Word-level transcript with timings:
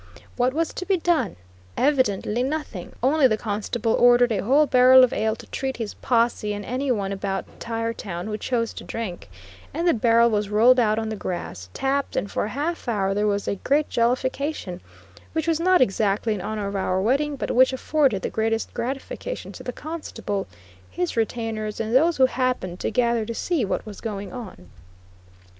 What 0.35 0.55
was 0.55 0.73
to 0.73 0.85
be 0.87 0.97
done? 0.97 1.35
evidently 1.77 2.41
nothing; 2.41 2.93
only 3.03 3.27
the 3.27 3.37
constable 3.37 3.93
ordered 3.93 4.31
a 4.31 4.39
whole 4.39 4.65
barrel 4.65 5.03
of 5.03 5.13
ale 5.13 5.35
to 5.35 5.45
treat 5.45 5.77
his 5.77 5.93
posse 5.93 6.53
and 6.55 6.65
any 6.65 6.89
one 6.91 7.11
about 7.11 7.45
tire 7.59 7.93
town 7.93 8.25
who 8.25 8.35
chose 8.35 8.73
to 8.73 8.83
drink, 8.83 9.29
and 9.75 9.87
the 9.87 9.93
barrel 9.93 10.31
was 10.31 10.49
rolled 10.49 10.79
out 10.79 10.97
on 10.97 11.09
the 11.09 11.15
grass, 11.15 11.69
tapped, 11.75 12.15
and 12.15 12.31
for 12.31 12.45
a 12.45 12.49
half 12.49 12.87
hour 12.87 13.13
there 13.13 13.27
was 13.27 13.47
a 13.47 13.57
great 13.57 13.89
jollification, 13.91 14.81
which 15.33 15.47
was 15.47 15.59
not 15.59 15.81
exactly 15.81 16.33
in 16.33 16.41
honor 16.41 16.67
of 16.67 16.75
our 16.75 16.99
wedding, 16.99 17.35
but 17.35 17.51
which 17.51 17.71
afforded 17.71 18.23
the 18.23 18.29
greatest 18.31 18.73
gratification 18.73 19.51
to 19.51 19.61
the 19.61 19.71
constable, 19.71 20.47
his 20.89 21.15
retainers, 21.15 21.79
and 21.79 21.95
those 21.95 22.17
who 22.17 22.25
happened 22.25 22.79
to 22.79 22.89
gather 22.89 23.23
to 23.23 23.35
see 23.35 23.63
what 23.63 23.85
was 23.85 24.01
going 24.01 24.33
on. 24.33 24.71